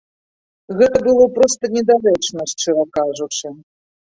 [0.79, 3.47] Гэта было проста недарэчна, шчыра кажучы.